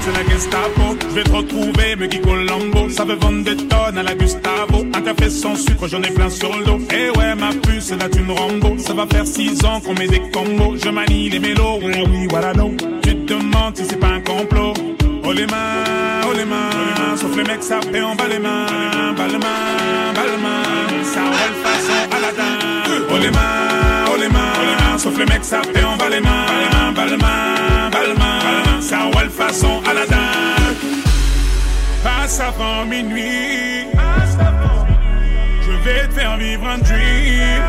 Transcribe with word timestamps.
c'est 0.00 0.12
la 0.12 0.28
Gestapo. 0.28 0.96
Je 1.08 1.14
vais 1.14 1.22
te 1.22 1.30
retrouver, 1.30 1.96
me 1.96 2.06
Guy 2.06 2.20
Colombo. 2.20 2.88
Ça 2.90 3.04
veut 3.04 3.16
vendre 3.16 3.44
des 3.44 3.56
tonnes 3.56 3.98
à 3.98 4.02
la 4.02 4.14
Gustavo. 4.14 4.86
Un 4.94 5.00
café 5.00 5.30
sans 5.30 5.56
sucre, 5.56 5.86
j'en 5.88 6.02
ai 6.02 6.10
plein 6.10 6.30
sur 6.30 6.56
le 6.56 6.64
dos. 6.64 6.80
Eh 6.92 7.16
ouais, 7.18 7.34
ma 7.34 7.50
puce, 7.50 7.90
là 7.92 8.08
tu 8.10 8.20
me 8.20 8.32
Rambo. 8.32 8.78
Ça 8.78 8.94
va 8.94 9.06
faire 9.06 9.26
six 9.26 9.64
ans 9.64 9.80
qu'on 9.80 9.94
met 9.94 10.08
des 10.08 10.22
combos. 10.30 10.76
Je 10.82 10.88
manie 10.88 11.28
les 11.30 11.38
mélos, 11.38 11.80
oui, 11.82 12.02
oui, 12.10 12.26
voilà, 12.28 12.52
non. 12.54 12.74
Tu 13.02 13.14
te 13.14 13.32
demandes 13.34 13.76
si 13.76 13.84
c'est 13.84 14.00
pas 14.00 14.08
un 14.08 14.20
complot. 14.20 14.74
Oh 15.24 15.32
les 15.32 15.46
mains, 15.46 16.22
oh 16.28 16.32
les 16.36 16.44
mains. 16.44 17.16
Sauf 17.16 17.36
les 17.36 17.44
mecs, 17.44 17.62
ça 17.62 17.80
fait 17.80 18.02
en 18.02 18.14
bas 18.14 18.28
les 18.28 18.38
mains. 18.38 18.66
Bas 19.16 19.26
les 19.26 19.38
mains, 19.38 19.79
mains. 20.40 21.04
Ça 21.04 21.22
roule 21.22 21.56
façon 21.62 21.98
Aladdin. 22.16 22.58
Oh 23.10 23.18
les 23.20 23.30
mains, 23.30 24.04
oh 24.12 24.16
les 24.18 24.28
mains. 24.28 24.98
Sauf 24.98 25.16
les 25.18 25.26
mecs, 25.26 25.44
ça 25.44 25.60
fait 25.62 25.84
en 25.84 25.96
bas 25.96 26.08
les 26.10 26.20
mains. 26.20 26.46
Les 27.08 27.16
mains. 27.16 28.80
Ça 28.80 28.98
roule 29.12 29.30
façon 29.30 29.82
Aladdin. 29.88 30.16
Passe 32.02 32.40
avant 32.40 32.84
minuit. 32.84 33.86
Je 35.62 35.72
vais 35.84 36.06
te 36.08 36.14
faire 36.14 36.36
vivre 36.36 36.66
un 36.68 36.78
dream. 36.78 37.62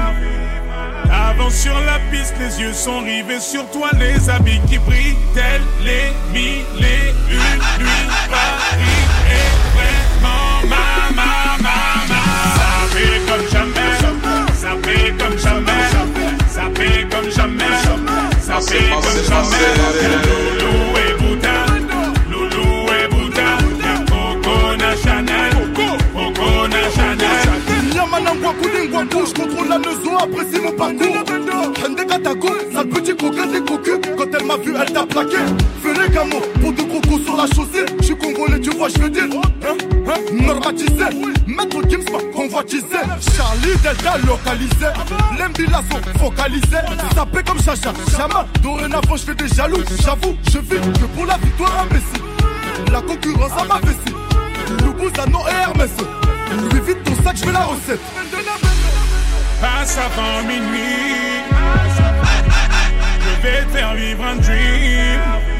Avance 1.12 1.56
sur 1.56 1.78
la 1.82 2.00
piste, 2.12 2.36
les 2.40 2.62
yeux 2.62 2.74
sont 2.74 3.00
rivés 3.00 3.40
sur 3.40 3.70
toi, 3.72 3.90
les 4.00 4.30
habits 4.30 4.62
qui 4.70 4.78
brillent, 4.80 5.18
tels 5.34 5.62
les 5.84 6.12
mille 6.32 6.66
et 6.80 7.14
une. 7.30 7.62
Paris 8.30 9.04
est 9.30 9.71
fait 18.62 18.90
comme 18.90 19.24
jamais. 19.28 19.68
Loulou 20.28 20.98
et 20.98 21.14
Bouddha, 21.22 21.56
Loulou 22.30 22.70
et 22.92 23.08
Bouddha, 23.10 23.58
Coco 24.08 24.56
Chanel, 25.04 25.54
Coco 25.74 26.48
Chanel. 26.96 27.96
Yamanangwa 27.96 28.54
Koulingwa 28.62 29.04
Couche 29.06 29.34
contrôle 29.34 29.68
la 29.70 29.76
apprécie 29.76 30.62
mon 30.62 30.72
parcours. 30.72 31.24
Hende 31.84 32.06
Katako, 32.08 32.50
sale 32.72 32.90
petit 32.90 33.16
coquin 33.16 33.48
des 33.48 33.62
cocus. 33.62 34.00
Quand 34.18 34.26
elle 34.38 34.46
m'a 34.46 34.58
vu, 34.58 34.74
elle 34.80 34.94
t'a 34.94 35.06
plaqué. 35.06 35.38
Fais 35.82 35.94
les 35.94 36.14
gamos 36.14 36.42
pour 36.62 36.72
deux 36.74 36.84
crocos 36.84 37.24
sur 37.24 37.36
la 37.36 37.48
chaussée. 37.48 37.86
Je 38.00 38.06
suis 38.06 38.18
congolais, 38.18 38.60
tu 38.60 38.70
vois, 38.72 38.90
je 38.90 39.00
veux 39.00 39.10
dire. 39.10 39.24
Hein, 39.24 39.76
hein, 40.08 40.14
normatisé, 40.32 41.06
maître 41.48 41.82
Gims 41.90 42.06
Charlie 42.68 43.76
Delta 43.82 44.18
localisé. 44.20 44.88
L'embila 45.38 45.82
sont 45.90 46.20
focalisés. 46.20 46.78
Sapé 47.16 47.44
comme 47.44 47.62
Chacha, 47.62 47.94
Chama. 48.16 48.46
Dorénavant, 48.62 49.16
je 49.16 49.24
fais 49.24 49.36
des 49.36 49.48
jaloux. 49.48 49.84
J'avoue, 50.04 50.38
je 50.52 50.60
vis 50.60 50.80
que 51.00 51.06
pour 51.06 51.26
la 51.26 51.38
victoire 51.38 51.80
imbécile. 51.80 52.92
La 52.92 53.02
concurrence 53.02 53.52
à 53.60 53.66
ma 53.66 53.80
vessie. 53.80 54.84
Loubouza, 54.84 55.26
non 55.28 55.48
et 55.48 55.62
Hermès. 55.62 55.92
Lui 56.72 56.82
vite 56.82 57.04
ton 57.04 57.24
sac, 57.24 57.38
je 57.38 57.46
fais 57.46 57.52
la 57.52 57.64
recette. 57.64 58.00
passe 59.60 59.98
avant 59.98 60.48
minuit. 60.48 61.42
Je 63.22 63.42
vais 63.42 63.66
faire 63.72 63.94
vivre 63.96 64.24
un 64.24 64.36
dream. 64.36 65.51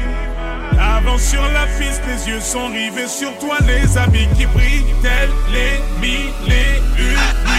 Avance 1.04 1.22
sur 1.22 1.42
la 1.42 1.66
piste, 1.78 2.02
les 2.06 2.28
yeux 2.28 2.40
sont 2.40 2.68
rivés 2.68 3.08
sur 3.08 3.36
toi, 3.38 3.56
les 3.66 3.98
habits 3.98 4.28
qui 4.36 4.46
brillent, 4.46 4.94
tels 5.02 5.30
les 5.52 5.80
mille 6.00 6.30
et 6.46 6.78
une 6.96 7.52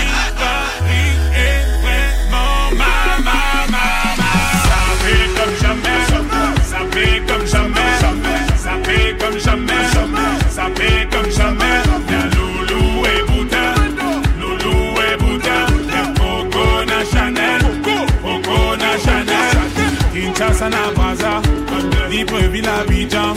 Libreville 22.44 22.68
Abidjan, 22.68 23.34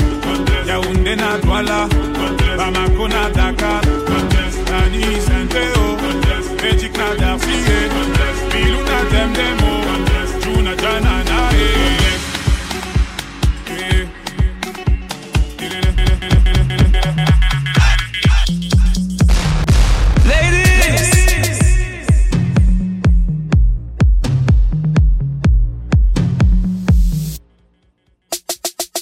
Yaoundé 0.67 1.15
na 1.15 1.39
Douala, 1.39 1.89
Bamako 2.57 3.07
na 3.09 3.31
Dakar, 3.31 3.81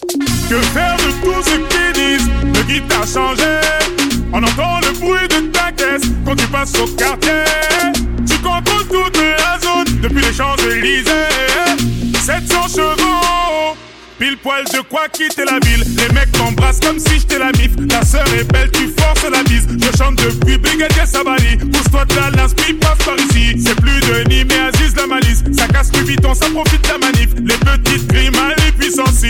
Que 0.06 0.60
faire 0.60 0.96
de 0.96 1.24
tout 1.24 1.42
ce 1.42 1.56
qu'ils 1.56 1.92
disent 1.92 2.28
Le 2.54 2.62
guide 2.64 2.86
t'a 2.88 3.06
changé 3.06 3.42
On 4.32 4.42
entend 4.42 4.80
le 4.80 4.98
bruit 4.98 5.28
de 5.28 5.46
ta 5.50 5.72
caisse 5.72 6.02
Quand 6.26 6.36
tu 6.36 6.46
passes 6.48 6.74
au 6.78 6.86
quartier 6.88 7.44
Tu 8.26 8.36
contrôles 8.38 8.86
toute 8.88 9.16
la 9.16 9.58
zone 9.60 10.00
Depuis 10.02 10.20
les 10.20 10.32
Champs-Élysées. 10.32 11.10
700 12.20 12.68
chevaux 12.68 13.76
Pile 14.18 14.36
poil 14.36 14.64
de 14.64 14.80
quoi 14.88 15.08
quitter 15.08 15.44
la 15.44 15.58
ville. 15.66 15.84
Les 15.96 16.14
mecs 16.14 16.30
t'embrassent 16.32 16.78
comme 16.78 17.00
si 17.00 17.18
j'étais 17.18 17.38
la 17.38 17.50
mif. 17.52 17.70
Ta 17.88 18.04
sœur 18.04 18.24
est 18.38 18.44
belle, 18.44 18.70
tu 18.70 18.88
forces 18.96 19.28
la 19.28 19.42
bise. 19.42 19.66
Je 19.68 19.98
chante 19.98 20.16
depuis 20.16 20.56
Brigadier 20.56 21.04
Sabali. 21.04 21.56
Pousse-toi 21.56 22.04
de 22.04 22.14
la 22.14 22.30
l'inspi, 22.30 22.74
passe 22.74 22.98
par 23.04 23.16
ici. 23.16 23.56
C'est 23.58 23.74
plus 23.74 24.00
de 24.00 24.28
Nîmes 24.28 24.48
et 24.52 24.68
Aziz 24.68 24.94
la 24.94 25.06
malice. 25.08 25.42
Ça 25.52 25.66
casse 25.66 25.90
plus 25.90 26.04
vite, 26.04 26.24
on 26.24 26.34
ça 26.34 26.46
profite 26.50 26.86
la 26.86 26.98
manif. 26.98 27.30
Les 27.44 27.56
petites 27.56 28.06
crimes 28.06 28.34
les 28.64 28.72
puissances 28.72 29.24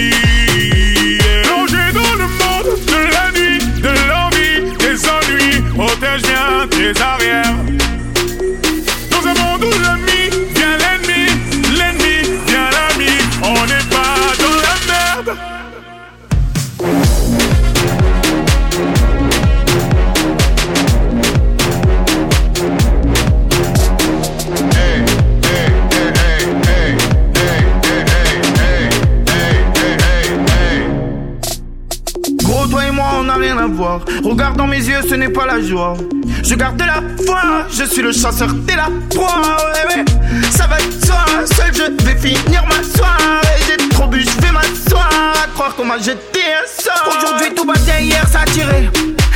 Regarde 34.23 34.57
dans 34.57 34.67
mes 34.67 34.79
yeux, 34.79 35.01
ce 35.09 35.15
n'est 35.15 35.29
pas 35.29 35.47
la 35.47 35.61
joie. 35.61 35.95
Je 36.43 36.55
garde 36.55 36.81
la 36.81 37.03
foi, 37.25 37.41
je 37.71 37.85
suis 37.85 38.03
le 38.03 38.13
chasseur, 38.13 38.49
t'es 38.67 38.77
la 38.77 38.89
proie. 39.11 39.41
Ouais, 39.75 39.97
ouais. 39.97 40.05
Ça 40.51 40.67
va 40.67 40.79
être 40.79 41.07
toi, 41.07 41.25
seul 41.45 41.73
je 41.75 42.05
vais 42.05 42.17
finir 42.17 42.65
ma 42.67 42.83
soirée. 42.83 43.61
J'ai 43.67 43.89
trop 43.89 44.07
bu, 44.07 44.23
je 44.23 44.47
vais 44.47 44.53
m'asseoir. 44.53 45.09
À 45.43 45.47
croire 45.55 45.75
qu'on 45.75 45.85
m'a 45.85 45.99
jeté 45.99 46.41
un 46.41 46.83
sort. 46.83 47.17
Aujourd'hui, 47.17 47.55
tout 47.55 47.65
bien, 47.65 47.99
hier 48.01 48.27
ça. 48.29 48.41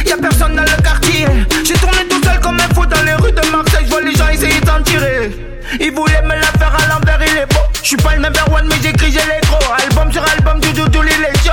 Y'a 0.07 0.17
personne 0.17 0.57
dans 0.57 0.63
le 0.63 0.83
quartier. 0.83 1.27
J'ai 1.65 1.75
tourné 1.75 2.05
tout 2.09 2.23
seul 2.23 2.41
comme 2.41 2.57
un 2.57 2.75
fou 2.75 2.87
dans 2.87 3.03
les 3.03 3.13
rues 3.15 3.33
de 3.33 3.51
Marseille. 3.51 3.85
Je 3.85 3.91
vois 3.91 4.01
les 4.01 4.15
gens 4.15 4.29
essayer 4.29 4.61
d'en 4.61 4.83
tirer. 4.83 5.37
Ils 5.79 5.93
voulaient 5.93 6.23
me 6.23 6.35
la 6.35 6.51
faire 6.59 6.75
à 6.75 6.89
l'envers, 6.89 7.21
il 7.31 7.37
est 7.37 7.47
beau. 7.47 7.61
Je 7.83 7.89
suis 7.89 7.97
pas 7.97 8.15
le 8.15 8.23
number 8.23 8.45
one, 8.51 8.67
mais 8.69 8.77
j'écris, 8.83 9.13
j'ai 9.13 9.19
les 9.19 9.47
gros. 9.47 9.59
Album 9.87 10.11
sur 10.11 10.23
album, 10.23 10.61
du 10.61 10.73
doudou, 10.73 11.01
il 11.03 11.25
est 11.25 11.45
yo, 11.45 11.53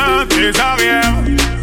bien, 0.00 0.26
tu 0.28 0.52
savais. 0.52 1.59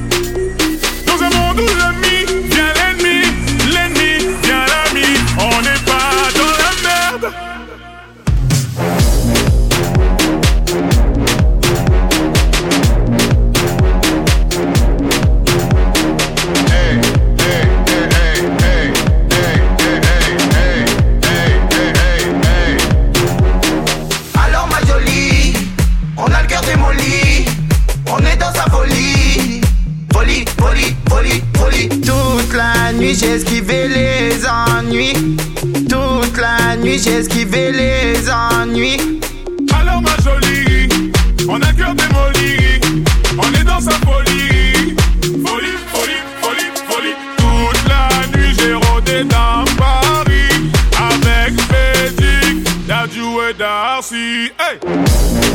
see. 54.07 54.50
Hey. 54.57 55.47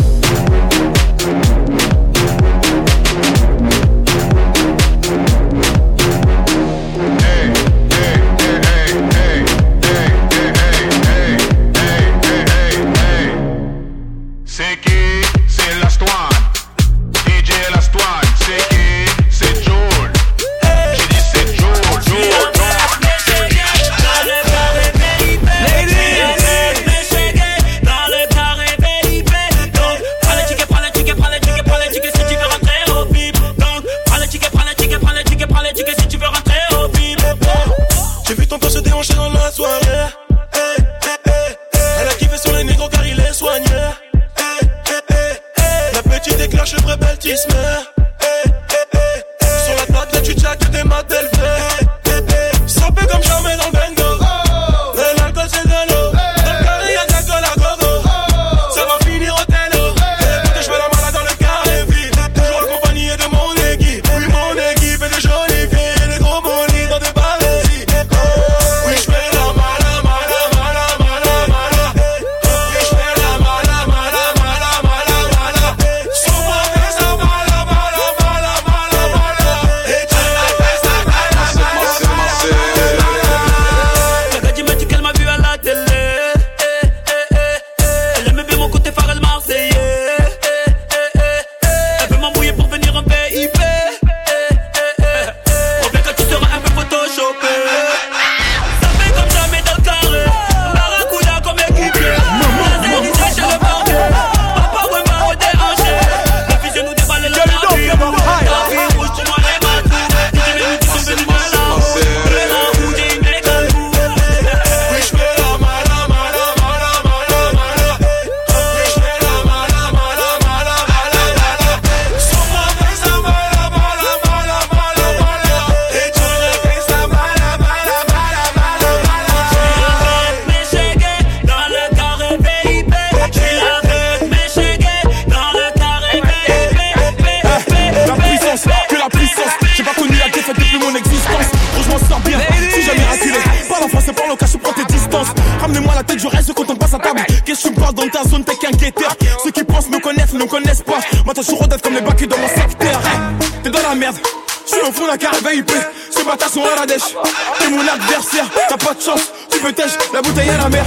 je 147.55 147.61
suis 147.61 147.71
pas 147.71 147.93
dans 147.93 148.09
ta 148.09 148.23
zone, 148.25 148.45
t'es 148.45 148.57
qu'un 148.57 148.71
guetteur. 148.71 149.15
Ceux 149.43 149.51
qui 149.51 149.65
pensent 149.65 149.89
me 149.89 149.99
connaître 149.99 150.35
ne 150.35 150.45
connaissent 150.45 150.83
pas. 150.83 151.01
Moi, 151.25 151.35
t'as 151.35 151.43
toujours 151.43 151.69
comme 151.83 151.95
les 151.95 152.01
bacs 152.01 152.27
dans 152.27 152.39
mon 152.39 152.49
secteur. 152.49 153.01
Hey, 153.07 153.49
t'es 153.63 153.71
dans 153.71 153.83
la 153.83 153.95
merde. 153.95 154.17
Je 154.65 154.77
suis 154.77 154.89
au 154.89 154.93
fond 154.93 155.07
d'un 155.07 155.17
carré 155.17 155.37
VIP, 155.39 155.73
ce 156.11 156.25
bâtard 156.25 156.49
sont 156.49 156.63
à 156.63 156.81
la 156.81 156.87
dèche 156.87 157.17
T'es 157.59 157.69
mon 157.69 157.81
adversaire, 157.81 158.47
t'as 158.69 158.77
pas 158.77 158.95
de 158.95 159.03
chance, 159.03 159.33
tu 159.51 159.59
peux 159.59 159.73
tèche, 159.73 159.91
la 160.15 160.23
bouteille 160.23 160.49
à 160.51 160.57
la 160.57 160.69
mer 160.69 160.85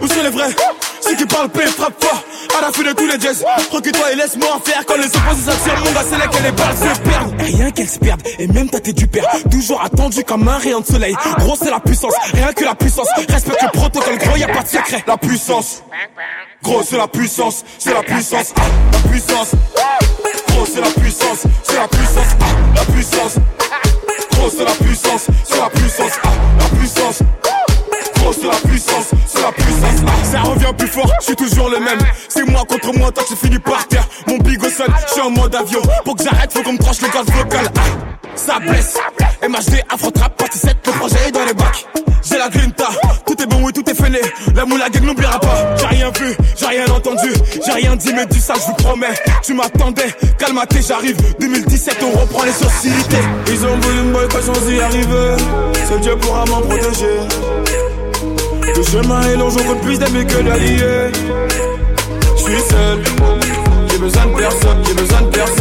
Où 0.00 0.08
sont 0.08 0.22
les 0.22 0.30
vrais? 0.30 0.50
Ceux 1.02 1.14
qui 1.14 1.26
parlent 1.26 1.50
paix 1.50 1.66
frappe 1.66 2.02
fort 2.02 2.24
et 3.14 3.18
Darcy. 3.18 3.44
Hey! 7.38 7.44
comme 10.26 10.48
un 10.48 10.58
rayon 10.58 10.80
de 10.80 10.86
soleil. 10.86 11.14
Gros, 11.38 11.56
c'est 11.56 11.70
la 11.70 11.80
puissance, 11.80 12.12
rien 12.32 12.52
que 12.52 12.64
la 12.64 12.74
puissance. 12.74 13.08
Respecte 13.28 13.62
le 13.62 13.70
protocole, 13.70 14.18
gros, 14.18 14.36
y 14.36 14.44
a 14.44 14.48
pas 14.48 14.62
de 14.62 14.68
secret. 14.68 15.02
La 15.06 15.16
puissance, 15.16 15.82
gros, 16.62 16.82
c'est 16.82 16.96
la 16.96 17.08
puissance, 17.08 17.64
c'est 17.78 17.92
la 17.92 18.02
puissance, 18.02 18.54
la 18.92 19.10
puissance. 19.10 19.50
Gros, 20.48 20.66
c'est 20.66 20.80
la 20.80 20.90
puissance, 20.90 21.42
c'est 21.62 21.76
la 21.76 21.88
puissance, 21.88 22.36
la 22.74 22.84
puissance. 22.84 23.34
Gros, 24.32 24.50
c'est 24.50 24.64
la 24.64 24.70
puissance, 24.72 25.26
c'est 25.44 25.56
la 25.56 25.62
la 25.64 25.70
puissance. 25.70 26.37
Je 31.20 31.24
suis 31.24 31.36
toujours 31.36 31.70
le 31.70 31.80
même. 31.80 31.98
C'est 32.28 32.44
moi 32.44 32.62
contre 32.68 32.96
moi, 32.96 33.10
toi 33.12 33.24
tu 33.26 33.36
finis 33.36 33.58
par 33.58 33.86
terre. 33.88 34.06
Mon 34.26 34.38
big 34.38 34.62
au 34.64 34.70
sol, 34.70 34.88
je 35.06 35.12
suis 35.12 35.20
en 35.20 35.30
mode 35.30 35.54
avion. 35.54 35.80
Pour 36.04 36.16
que 36.16 36.24
j'arrête, 36.24 36.52
faut 36.52 36.62
qu'on 36.62 36.72
me 36.72 36.78
tranche 36.78 37.00
le 37.00 37.08
gaz 37.08 37.26
vocal. 37.26 37.66
Ça 38.34 38.58
blesse. 38.60 38.94
MHD, 39.42 39.82
Afro 39.88 40.10
Trap, 40.10 40.36
partie 40.36 40.58
7, 40.58 40.76
le 40.86 40.92
projet 40.92 41.28
est 41.28 41.32
dans 41.32 41.44
les 41.44 41.54
bacs. 41.54 41.86
J'ai 42.28 42.38
la 42.38 42.48
grinta, 42.48 42.88
tout 43.26 43.40
est 43.40 43.46
bon, 43.46 43.62
oui, 43.62 43.72
tout 43.72 43.88
est 43.88 43.94
fêlé. 43.94 44.20
La 44.54 44.64
moula 44.64 44.88
gang 44.90 45.04
n'oubliera 45.04 45.38
pas. 45.38 45.76
J'ai 45.76 45.86
rien 45.86 46.10
vu, 46.10 46.36
j'ai 46.56 46.66
rien 46.66 46.86
entendu, 46.86 47.32
j'ai 47.64 47.72
rien 47.72 47.96
dit, 47.96 48.12
mais 48.14 48.26
dis 48.26 48.40
ça, 48.40 48.54
je 48.54 48.66
vous 48.66 48.74
promets. 48.74 49.14
Tu 49.42 49.54
m'attendais, 49.54 50.12
calmaté, 50.38 50.80
j'arrive. 50.86 51.16
2017, 51.38 51.96
on 52.02 52.20
reprend 52.20 52.44
les 52.44 52.52
sociétés. 52.52 53.22
Ils 53.48 53.64
ont 53.64 53.78
voulu 53.78 54.02
me 54.02 54.12
boycotter 54.12 54.42
sans 54.42 54.70
y 54.70 54.80
arriver. 54.80 55.36
Seul 55.88 56.00
Dieu 56.00 56.16
pourra 56.16 56.44
m'en 56.46 56.60
protéger. 56.60 57.18
Le 58.78 58.84
chemin 58.84 59.20
est 59.22 59.34
long, 59.34 59.50
j'en 59.50 59.74
plus 59.80 59.98
d'amis 59.98 60.24
que 60.24 60.40
d'alliés. 60.40 61.10
Je 62.36 62.40
suis 62.40 62.60
seul, 62.70 63.02
j'ai 63.90 63.98
besoin 63.98 64.26
de 64.26 64.36
personne, 64.36 64.78
j'ai 64.86 64.94
besoin 64.94 65.22
de 65.22 65.26
personne, 65.26 65.57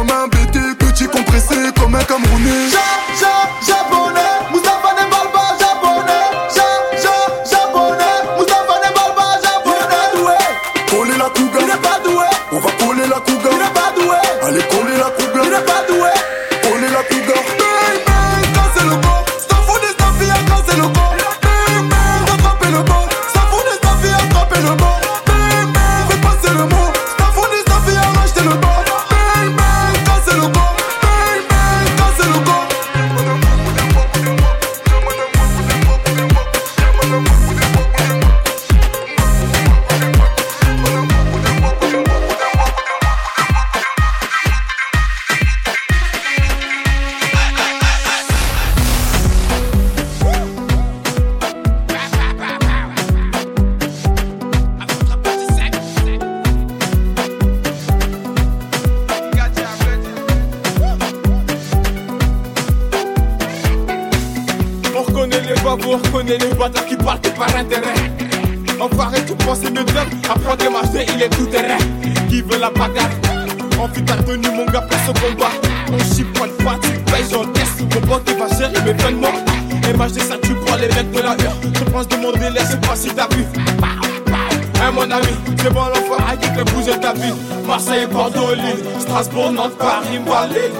comme 0.00 0.10
un 0.10 0.28
BT, 0.28 0.58
petit 0.78 1.06
compressé 1.08 1.54
comme 1.78 1.94
un 1.94 2.02
Camerounais. 2.04 2.70
Envie 73.80 74.04
tenue, 74.04 74.50
mon 74.54 74.66
gars, 74.66 74.82
pour 74.82 74.98
ce 75.06 75.12
combat. 75.20 75.50
On 75.90 76.14
chipote 76.14 76.54
pas, 76.62 76.78
tu 76.82 76.90
payes, 77.10 77.24
j'encaisse. 77.30 77.80
Mon 77.80 78.00
pote, 78.06 78.28
il 78.28 78.34
va 78.36 78.46
gérer 78.58 78.84
mes 78.84 78.92
peines 78.92 79.16
mortes. 79.16 79.40
MHD, 79.96 80.20
ça 80.20 80.36
tu 80.42 80.54
prends 80.54 80.76
les 80.76 80.88
mecs 80.88 81.10
de 81.10 81.20
la 81.20 81.30
heure. 81.30 81.56
Je 81.62 81.84
pense 81.84 82.06
de 82.08 82.16
mon 82.16 82.32
délai, 82.32 82.60
c'est 82.68 82.80
pas 82.86 82.94
si 82.94 83.08
t'as 83.08 83.26
vu. 83.34 83.44
Hein, 84.82 84.90
mon 84.94 85.10
ami, 85.10 85.32
c'est 85.56 85.72
bon 85.72 85.80
l'enfoiré 85.80 86.36
qui 86.40 86.48
fait 86.48 86.64
bouger 86.74 87.00
ta 87.00 87.14
vie. 87.14 87.32
Marseille, 87.66 88.06
Bordeaux, 88.06 88.54
Lille, 88.54 88.84
Strasbourg, 88.98 89.50
Nantes, 89.52 89.78
Paris, 89.78 90.20
Malais. 90.26 90.70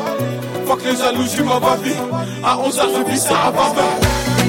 Fuck 0.67 0.81
les 0.85 0.97
jaloux, 0.97 1.25
je 1.35 1.43
m'en 1.43 1.59
va 1.59 1.77
vie. 1.83 1.97
À 2.45 2.57
11h, 2.57 2.83
je 2.97 3.11
vis 3.11 3.19
ça 3.19 3.47
à 3.47 3.51
Bamba. 3.51 3.83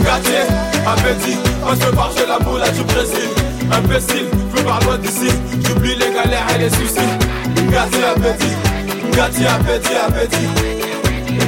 Gâtier, 0.03 0.43
appétit, 0.86 1.38
quand 1.63 1.75
je 1.75 1.96
marche 1.96 2.15
la 2.27 2.39
moula 2.46 2.70
du 2.70 2.84
Brésil. 2.84 3.29
Imbécile, 3.72 4.25
je 4.55 4.62
pas 4.62 4.79
loin 4.84 4.98
d'ici. 4.98 5.31
J'oublie 5.65 5.96
les 5.96 6.13
galères 6.13 6.48
et 6.55 6.60
les 6.60 6.70
soucis. 6.70 7.30
Gâtier, 7.71 8.03
appétit, 8.03 8.55
gâtier, 9.15 9.47
appétit, 9.47 9.95
appétit. 9.95 10.47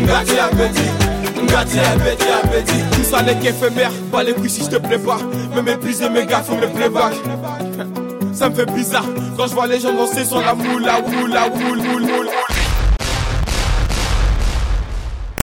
Gâtier, 0.07 0.39
appétit. 0.39 0.91
Gâtier, 1.47 1.81
appétit, 1.81 2.27
appétit. 2.43 2.83
Tout 2.91 3.03
ça 3.03 3.21
n'est 3.21 3.37
qu'éphémère, 3.39 3.91
pas 4.11 4.23
les 4.23 4.33
couilles 4.33 4.49
si 4.49 4.63
je 4.63 4.69
te 4.69 4.77
plais 4.77 4.97
pas. 4.97 5.17
Me 5.55 5.61
mépriser 5.61 6.09
mes 6.09 6.25
gars, 6.25 6.41
faut 6.41 6.55
me 6.55 6.67
playback. 6.67 7.13
Ça 8.33 8.49
me 8.49 8.55
fait 8.55 8.65
bizarre 8.71 9.05
quand 9.37 9.47
je 9.47 9.53
vois 9.53 9.67
les 9.67 9.79
gens 9.79 9.93
danser 9.93 10.25
sur 10.25 10.39
la 10.39 10.53
moula, 10.53 11.01
moula, 11.01 11.49
moule, 11.49 11.77
moule, 11.77 12.01
moule. 12.01 12.29